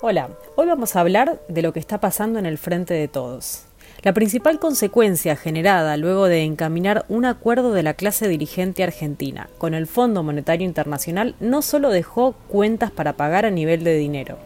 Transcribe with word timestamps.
Hola, 0.00 0.28
hoy 0.54 0.68
vamos 0.68 0.94
a 0.94 1.00
hablar 1.00 1.40
de 1.48 1.60
lo 1.60 1.72
que 1.72 1.80
está 1.80 1.98
pasando 1.98 2.38
en 2.38 2.46
el 2.46 2.56
frente 2.56 2.94
de 2.94 3.08
todos. 3.08 3.64
La 4.02 4.12
principal 4.12 4.58
consecuencia 4.58 5.34
generada 5.34 5.96
luego 5.96 6.26
de 6.26 6.44
encaminar 6.44 7.04
un 7.08 7.24
acuerdo 7.24 7.72
de 7.72 7.82
la 7.82 7.94
clase 7.94 8.28
dirigente 8.28 8.84
argentina 8.84 9.48
con 9.58 9.74
el 9.74 9.86
Fondo 9.86 10.22
Monetario 10.22 10.66
Internacional 10.66 11.34
no 11.40 11.62
solo 11.62 11.90
dejó 11.90 12.32
cuentas 12.48 12.90
para 12.90 13.14
pagar 13.14 13.44
a 13.44 13.50
nivel 13.50 13.82
de 13.82 13.96
dinero, 13.96 14.38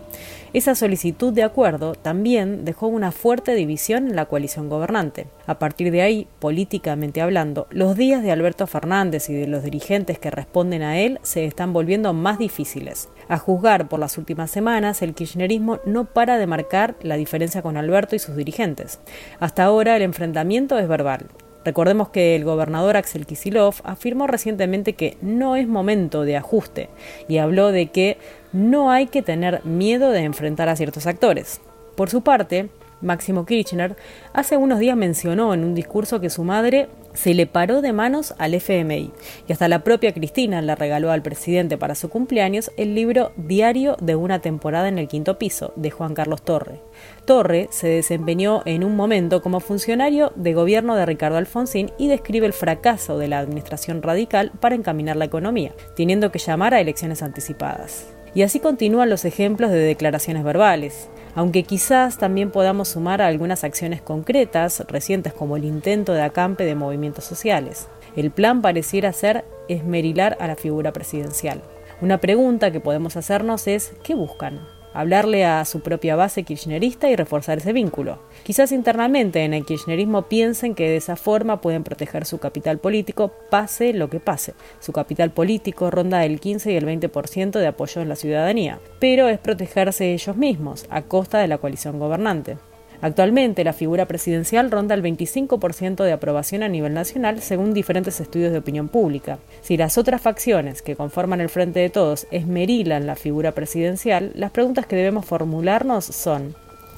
esa 0.53 0.74
solicitud 0.74 1.33
de 1.33 1.44
acuerdo 1.44 1.94
también 1.94 2.67
dejó 2.67 2.87
una 2.87 3.10
fuerte 3.10 3.54
división 3.54 4.08
en 4.08 4.17
la 4.17 4.26
coalición 4.26 4.69
gobernante. 4.69 5.26
A 5.47 5.59
partir 5.59 5.90
de 5.90 6.03
ahí, 6.03 6.27
políticamente 6.40 7.22
hablando, 7.22 7.67
los 7.71 7.97
días 7.97 8.22
de 8.22 8.33
Alberto 8.33 8.67
Fernández 8.67 9.31
y 9.31 9.33
de 9.33 9.47
los 9.47 9.65
dirigentes 9.65 10.19
que 10.19 10.31
responden 10.31 10.83
a 10.83 10.99
él 10.99 11.19
se 11.22 11.47
están 11.47 11.72
volviendo 11.72 12.13
más 12.13 12.38
difíciles. 12.38 13.09
A 13.29 13.38
juzgar 13.38 13.88
por 13.88 13.99
las 13.99 14.19
últimas 14.19 14.51
semanas, 14.51 15.01
el 15.01 15.15
kirchnerismo 15.15 15.79
no 15.87 16.05
para 16.05 16.37
de 16.37 16.47
marcar 16.47 16.97
la 17.01 17.16
diferencia 17.16 17.62
con 17.62 17.79
Alberto 17.79 18.15
y 18.15 18.19
sus 18.19 18.37
dirigentes. 18.37 19.01
Hasta 19.41 19.65
ahora 19.65 19.97
el 19.97 20.03
enfrentamiento 20.03 20.79
es 20.79 20.89
verbal, 20.89 21.27
Recordemos 21.65 22.09
que 22.09 22.35
el 22.35 22.45
gobernador 22.45 22.97
Axel 22.97 23.27
Kisilov 23.27 23.77
afirmó 23.85 24.27
recientemente 24.27 24.95
que 24.95 25.17
no 25.23 25.55
es 25.55 25.69
momento 25.69 26.23
de 26.23 26.37
ajuste 26.37 26.89
y 27.29 27.39
habló 27.39 27.71
de 27.71 27.87
que 27.87 28.19
no 28.53 28.91
hay 28.91 29.07
que 29.07 29.23
tener 29.23 29.65
miedo 29.65 30.11
de 30.11 30.21
enfrentar 30.21 30.69
a 30.69 30.77
ciertos 30.77 31.07
actores. 31.07 31.61
Por 31.97 32.11
su 32.11 32.23
parte, 32.23 32.69
Máximo 33.01 33.47
Kirchner, 33.47 33.97
hace 34.33 34.57
unos 34.57 34.81
días 34.81 34.97
mencionó 34.97 35.55
en 35.55 35.65
un 35.65 35.75
discurso 35.75 36.21
que 36.21 36.30
su 36.30 36.43
madre 36.43 36.89
se 37.15 37.34
le 37.34 37.47
paró 37.47 37.83
de 37.83 37.93
manos 37.93 38.34
al 38.39 38.55
FMI 38.55 39.12
y 39.47 39.52
hasta 39.52 39.69
la 39.69 39.84
propia 39.84 40.12
Cristina 40.12 40.62
le 40.62 40.75
regaló 40.75 41.11
al 41.11 41.23
presidente 41.23 41.79
para 41.79 41.95
su 41.95 42.09
cumpleaños 42.09 42.71
el 42.77 42.95
libro 42.95 43.33
Diario 43.37 43.97
de 44.01 44.16
una 44.16 44.41
temporada 44.41 44.88
en 44.88 44.98
el 44.98 45.09
quinto 45.09 45.38
piso 45.38 45.73
de 45.77 45.91
Juan 45.91 46.15
Carlos 46.15 46.43
Torre. 46.43 46.80
Torre 47.25 47.69
se 47.71 47.88
desempeñó 47.88 48.63
en 48.65 48.85
un 48.85 48.96
momento 48.96 49.43
como 49.43 49.60
funcionario 49.60 50.33
de 50.37 50.55
gobierno 50.55 50.95
de 50.96 51.07
Ricardo 51.07 51.38
Alfonsín 51.38 51.90
y 51.99 52.09
describe 52.09 52.46
el 52.46 52.52
fracaso 52.52 53.18
de 53.18 53.29
la 53.29 53.38
administración 53.38 54.02
radical 54.02 54.52
para 54.60 54.74
encaminar 54.74 55.16
la 55.16 55.24
economía, 55.24 55.73
teniendo 55.96 56.33
que 56.33 56.38
llamar 56.38 56.74
a 56.74 56.80
elecciones 56.80 57.23
anticipadas. 57.23 58.21
Y 58.35 58.43
así 58.43 58.61
continúan 58.61 59.11
los 59.11 59.25
ejemplos 59.25 59.71
de 59.71 59.79
declaraciones 59.79 60.43
verbales, 60.43 61.09
aunque 61.35 61.65
quizás 61.65 62.19
también 62.19 62.51
podamos 62.51 62.89
sumar 62.89 63.21
a 63.21 63.27
algunas 63.27 63.65
acciones 63.65 64.00
concretas 64.00 64.83
recientes 64.89 65.33
como 65.33 65.56
el 65.56 65.64
intento 65.64 66.12
de 66.12 66.22
acampe 66.22 66.64
de 66.64 66.74
movimientos 66.74 67.24
sociales. 67.24 67.89
El 68.16 68.30
plan 68.30 68.62
pareciera 68.62 69.12
ser 69.12 69.44
esmerilar 69.69 70.36
a 70.41 70.47
la 70.47 70.56
figura 70.56 70.92
presidencial. 70.92 71.62
Una 72.00 72.19
pregunta 72.19 72.70
que 72.70 72.80
podemos 72.80 73.16
hacernos 73.16 73.66
es 73.66 73.92
¿qué 74.02 74.14
buscan? 74.14 74.61
Hablarle 74.94 75.44
a 75.44 75.64
su 75.64 75.80
propia 75.80 76.16
base 76.16 76.42
kirchnerista 76.42 77.08
y 77.08 77.16
reforzar 77.16 77.58
ese 77.58 77.72
vínculo. 77.72 78.18
Quizás 78.42 78.72
internamente 78.72 79.44
en 79.44 79.54
el 79.54 79.64
kirchnerismo 79.64 80.22
piensen 80.22 80.74
que 80.74 80.88
de 80.88 80.96
esa 80.96 81.16
forma 81.16 81.60
pueden 81.60 81.84
proteger 81.84 82.26
su 82.26 82.38
capital 82.38 82.78
político, 82.78 83.32
pase 83.50 83.92
lo 83.92 84.10
que 84.10 84.20
pase. 84.20 84.54
Su 84.80 84.92
capital 84.92 85.30
político 85.30 85.90
ronda 85.90 86.24
el 86.24 86.40
15 86.40 86.72
y 86.72 86.76
el 86.76 86.86
20% 86.86 87.58
de 87.58 87.66
apoyo 87.66 88.02
en 88.02 88.08
la 88.08 88.16
ciudadanía, 88.16 88.78
pero 88.98 89.28
es 89.28 89.38
protegerse 89.38 90.12
ellos 90.12 90.36
mismos, 90.36 90.86
a 90.90 91.02
costa 91.02 91.38
de 91.38 91.48
la 91.48 91.58
coalición 91.58 91.98
gobernante. 91.98 92.56
Actualmente, 93.03 93.64
la 93.64 93.72
figura 93.72 94.06
presidencial 94.06 94.70
ronda 94.70 94.95
el 94.95 95.03
25% 95.03 96.05
de 96.05 96.12
aprobación 96.12 96.62
a 96.62 96.69
nivel 96.69 96.95
nacional, 96.95 97.41
según 97.42 97.75
diferentes 97.75 98.20
estudios 98.20 98.53
de 98.53 98.58
opinión 98.58 98.89
pública. 98.89 99.41
Si 99.61 99.77
las 99.77 99.98
otras 99.98 100.22
facciones 100.22 100.83
que 100.83 100.95
conforman 100.95 101.41
el 101.41 101.48
Frente 101.48 101.80
de 101.80 101.91
Todos 101.91 102.28
esmerilan 102.30 103.08
la 103.08 103.17
figura 103.17 103.53
presidencial, 103.53 104.30
las 104.36 104.53
preguntas 104.53 104.86
que 104.86 104.95
debemos 104.95 105.27
formularnos 105.27 106.05
son 106.05 106.55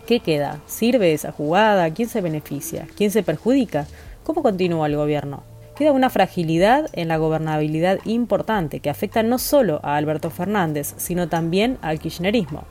¿Qué 0.07 0.21
queda? 0.21 0.61
¿Sirve 0.67 1.15
esa 1.15 1.33
jugada? 1.33 1.89
¿Quién 1.95 2.11
se 2.11 2.21
beneficia? 2.21 2.87
¿Quién 2.95 3.11
se 3.11 3.23
perjudica? 3.23 3.87
¿Cómo 4.25 4.43
continúa 4.43 4.87
el 4.87 4.97
gobierno? 4.97 5.43
Queda 5.75 5.93
una 5.93 6.11
fragilidad 6.11 6.91
en 6.93 7.09
la 7.09 7.17
gobernabilidad 7.17 7.99
importante 8.05 8.81
que 8.81 8.91
afecta 8.91 9.23
no 9.23 9.39
solo 9.39 9.81
a 9.83 9.97
Alberto 9.97 10.29
Fernández, 10.29 10.93
sino 10.99 11.31
también 11.31 11.79
al 11.81 11.99
kirchnerismo. 11.99 12.65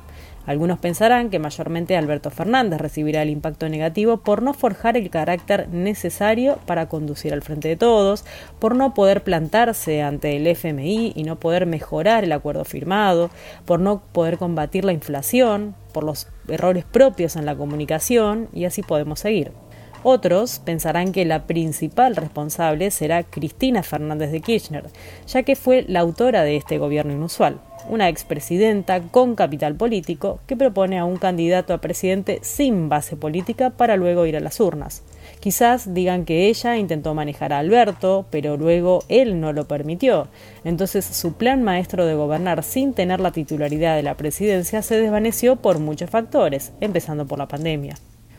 Algunos 0.46 0.80
pensarán 0.80 1.30
que 1.30 1.40
mayormente 1.40 1.96
Alberto 1.96 2.30
Fernández 2.30 2.82
recibirá 2.82 3.22
el 3.22 3.30
impacto 3.30 3.70
negativo 3.70 4.18
por 4.18 4.42
no 4.42 4.54
forjar 4.54 4.98
el 4.98 5.10
carácter 5.10 5.70
necesario 5.70 6.60
para 6.66 6.90
conducir 6.90 7.32
al 7.34 7.42
frente 7.42 7.70
de 7.70 7.78
todos, 7.78 8.26
por 8.60 8.76
no 8.76 8.94
poder 8.94 9.24
plantarse 9.24 10.02
ante 10.02 10.36
el 10.36 10.48
FMI 10.48 11.14
y 11.16 11.24
no 11.24 11.40
poder 11.40 11.66
mejorar 11.66 12.26
el 12.26 12.32
acuerdo 12.34 12.66
firmado, 12.66 13.30
por 13.66 13.80
no 13.80 14.02
poder 14.12 14.38
combatir 14.38 14.84
la 14.84 14.92
inflación, 14.92 15.76
por 15.94 16.04
los 16.04 16.28
errores 16.50 16.84
propios 16.84 17.38
en 17.38 17.46
la 17.46 17.56
comunicación 17.56 18.50
y 18.52 18.66
así 18.66 18.82
podemos 18.82 19.22
seguir. 19.22 19.54
Otros 20.04 20.60
pensarán 20.60 21.12
que 21.12 21.26
la 21.26 21.48
principal 21.48 22.16
responsable 22.16 22.92
será 22.92 23.24
Cristina 23.24 23.84
Fernández 23.84 24.32
de 24.32 24.42
Kirchner, 24.42 24.86
ya 25.28 25.44
que 25.44 25.56
fue 25.56 25.86
la 25.88 26.02
autora 26.02 26.44
de 26.44 26.58
este 26.58 26.78
gobierno 26.78 27.14
inusual 27.14 27.60
una 27.90 28.10
expresidenta 28.10 29.02
con 29.02 29.36
capital 29.36 29.76
político 29.76 30.40
que 30.48 30.56
propone 30.56 31.00
a 31.00 31.06
un 31.06 31.18
candidato 31.18 31.74
a 31.74 31.80
presidente 31.80 32.40
sin 32.42 32.90
base 32.90 33.16
política 33.16 33.72
para 33.72 33.98
luego 33.98 34.26
ir 34.26 34.38
a 34.38 34.40
las 34.40 34.60
urnas. 34.60 35.04
Quizás 35.40 35.94
digan 35.94 36.26
que 36.26 36.48
ella 36.48 36.78
intentó 36.78 37.14
manejar 37.14 37.54
a 37.54 37.60
Alberto, 37.60 38.26
pero 38.30 38.58
luego 38.58 39.04
él 39.10 39.40
no 39.40 39.54
lo 39.54 39.68
permitió. 39.68 40.28
Entonces 40.64 41.06
su 41.06 41.34
plan 41.34 41.64
maestro 41.64 42.06
de 42.06 42.16
gobernar 42.16 42.64
sin 42.64 42.94
tener 42.94 43.20
la 43.20 43.32
titularidad 43.32 43.96
de 43.96 44.04
la 44.04 44.16
presidencia 44.16 44.82
se 44.82 45.00
desvaneció 45.00 45.58
por 45.58 45.80
muchos 45.80 46.10
factores, 46.10 46.72
empezando 46.80 47.26
por 47.26 47.40
la 47.40 47.48
pandemia. 47.48 47.96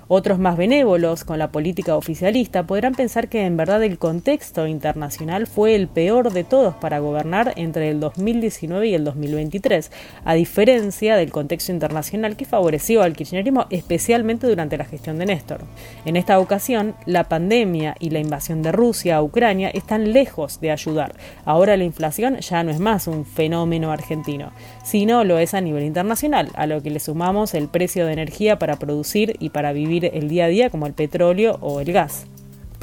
Otros 0.07 0.39
más 0.39 0.59
benévolos 0.59 1.25
con 1.25 1.39
la 1.39 1.51
política 1.51 1.97
oficialista 1.97 2.65
podrán 2.65 2.95
pensar 2.95 3.29
que 3.29 3.47
en 3.47 3.57
verdad 3.57 3.83
el 3.83 3.99
contexto 3.99 4.67
internacional 4.67 5.47
fue 5.47 5.75
el 5.75 5.89
peor 5.89 6.31
de 6.31 6.45
todos 6.45 6.75
para 6.75 6.99
gobernar 6.99 7.55
entre 7.57 7.89
el 7.89 8.01
2019 8.01 8.89
y 8.89 8.95
el 8.95 9.05
2023, 9.05 9.91
a 10.27 10.35
diferencia 10.35 11.17
del 11.17 11.33
contexto 11.33 11.73
internacional 11.73 12.37
que 12.37 12.45
favoreció 12.45 13.03
al 13.03 13.15
kirchnerismo 13.15 13.65
especialmente 13.71 14.47
durante 14.47 14.77
la 14.77 14.85
gestión 14.85 15.19
de 15.19 15.25
Néstor. 15.25 15.63
En 16.05 16.17
esta 16.17 16.39
ocasión, 16.39 16.95
la 17.07 17.25
pandemia 17.25 17.97
y 17.99 18.11
la 18.11 18.19
invasión 18.19 18.61
de 18.61 18.73
Rusia 18.73 19.17
a 19.17 19.23
Ucrania 19.23 19.71
están 19.71 20.13
lejos 20.13 20.61
de 20.61 20.71
ayudar. 20.71 21.15
Ahora 21.47 21.79
la 21.79 21.85
inflación 21.85 22.37
ya 22.41 22.63
no 22.63 22.71
es 22.71 22.79
más 22.79 23.07
un 23.07 23.25
fenómeno 23.25 23.91
argentino, 23.91 24.53
sino 24.85 25.25
lo 25.25 25.39
es 25.39 25.55
a 25.55 25.63
nivel 25.63 25.85
internacional, 25.85 26.51
a 26.57 26.67
lo 26.67 26.83
que 26.83 26.91
le 26.91 27.01
sumamos 27.01 27.55
el 27.55 27.69
precio 27.69 28.05
de 28.05 28.13
energía 28.13 28.59
para 28.59 28.77
producir 28.77 29.37
y 29.39 29.49
para 29.49 29.73
vivir 29.73 29.94
el 30.03 30.29
día 30.29 30.47
a 30.47 30.49
día 30.49 30.71
como 30.71 30.87
el 30.87 30.93
petróleo 30.93 31.59
o 31.61 31.81
el 31.81 31.93
gas. 31.93 32.27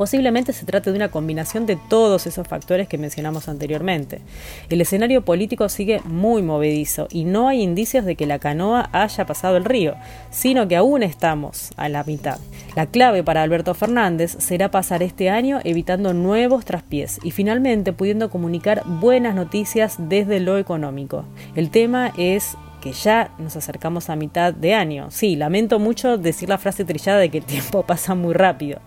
Posiblemente 0.01 0.51
se 0.51 0.65
trate 0.65 0.89
de 0.89 0.95
una 0.95 1.11
combinación 1.11 1.67
de 1.67 1.75
todos 1.75 2.25
esos 2.25 2.47
factores 2.47 2.87
que 2.87 2.97
mencionamos 2.97 3.47
anteriormente. 3.47 4.21
El 4.69 4.81
escenario 4.81 5.23
político 5.23 5.69
sigue 5.69 6.01
muy 6.05 6.41
movedizo 6.41 7.07
y 7.11 7.23
no 7.23 7.47
hay 7.47 7.61
indicios 7.61 8.03
de 8.05 8.15
que 8.15 8.25
la 8.25 8.39
canoa 8.39 8.89
haya 8.93 9.27
pasado 9.27 9.57
el 9.57 9.63
río, 9.63 9.93
sino 10.31 10.67
que 10.67 10.75
aún 10.75 11.03
estamos 11.03 11.69
a 11.77 11.87
la 11.87 12.03
mitad. 12.03 12.39
La 12.75 12.87
clave 12.87 13.23
para 13.23 13.43
Alberto 13.43 13.75
Fernández 13.75 14.35
será 14.39 14.71
pasar 14.71 15.03
este 15.03 15.29
año 15.29 15.59
evitando 15.63 16.13
nuevos 16.13 16.65
traspiés 16.65 17.19
y 17.21 17.29
finalmente 17.29 17.93
pudiendo 17.93 18.31
comunicar 18.31 18.83
buenas 18.87 19.35
noticias 19.35 19.97
desde 19.99 20.39
lo 20.39 20.57
económico. 20.57 21.25
El 21.55 21.69
tema 21.69 22.11
es 22.17 22.57
que 22.81 22.91
ya 22.91 23.31
nos 23.37 23.55
acercamos 23.55 24.09
a 24.09 24.15
mitad 24.15 24.53
de 24.53 24.73
año. 24.73 25.09
Sí, 25.11 25.35
lamento 25.35 25.79
mucho 25.79 26.17
decir 26.17 26.49
la 26.49 26.57
frase 26.57 26.83
trillada 26.83 27.19
de 27.19 27.29
que 27.29 27.37
el 27.37 27.45
tiempo 27.45 27.83
pasa 27.83 28.15
muy 28.15 28.33
rápido. 28.33 28.79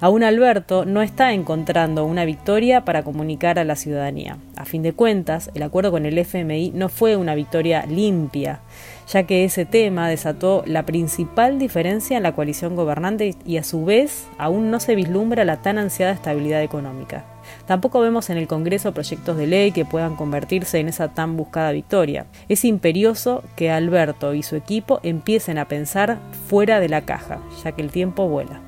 Aún 0.00 0.24
Alberto 0.24 0.84
no 0.84 1.02
está 1.02 1.32
encontrando 1.32 2.04
una 2.04 2.24
victoria 2.24 2.84
para 2.84 3.02
comunicar 3.02 3.58
a 3.58 3.64
la 3.64 3.76
ciudadanía. 3.76 4.38
A 4.56 4.64
fin 4.64 4.82
de 4.82 4.92
cuentas, 4.92 5.50
el 5.54 5.62
acuerdo 5.62 5.90
con 5.90 6.06
el 6.06 6.18
FMI 6.18 6.72
no 6.74 6.88
fue 6.88 7.16
una 7.16 7.34
victoria 7.34 7.86
limpia, 7.86 8.60
ya 9.08 9.24
que 9.24 9.44
ese 9.44 9.64
tema 9.64 10.08
desató 10.08 10.64
la 10.66 10.84
principal 10.86 11.58
diferencia 11.58 12.16
en 12.16 12.22
la 12.22 12.34
coalición 12.34 12.74
gobernante 12.74 13.34
y 13.46 13.58
a 13.58 13.64
su 13.64 13.84
vez 13.84 14.26
aún 14.38 14.70
no 14.70 14.80
se 14.80 14.94
vislumbra 14.94 15.44
la 15.44 15.62
tan 15.62 15.78
ansiada 15.78 16.12
estabilidad 16.12 16.62
económica. 16.62 17.33
Tampoco 17.66 18.00
vemos 18.00 18.30
en 18.30 18.38
el 18.38 18.46
Congreso 18.46 18.92
proyectos 18.92 19.36
de 19.36 19.46
ley 19.46 19.72
que 19.72 19.84
puedan 19.84 20.16
convertirse 20.16 20.78
en 20.78 20.88
esa 20.88 21.08
tan 21.08 21.36
buscada 21.36 21.72
victoria. 21.72 22.26
Es 22.48 22.64
imperioso 22.64 23.42
que 23.56 23.70
Alberto 23.70 24.34
y 24.34 24.42
su 24.42 24.56
equipo 24.56 25.00
empiecen 25.02 25.58
a 25.58 25.68
pensar 25.68 26.18
fuera 26.48 26.80
de 26.80 26.88
la 26.88 27.02
caja, 27.02 27.40
ya 27.62 27.72
que 27.72 27.82
el 27.82 27.90
tiempo 27.90 28.28
vuela. 28.28 28.60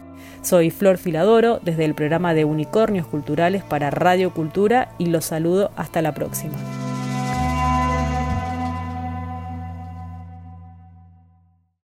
Soy 0.42 0.70
Flor 0.70 0.98
Filadoro 0.98 1.58
desde 1.60 1.84
el 1.84 1.94
programa 1.94 2.32
de 2.32 2.44
Unicornios 2.44 3.06
Culturales 3.06 3.64
para 3.64 3.90
Radio 3.90 4.32
Cultura 4.32 4.90
y 4.96 5.06
los 5.06 5.24
saludo 5.24 5.72
hasta 5.74 6.02
la 6.02 6.14
próxima. 6.14 6.54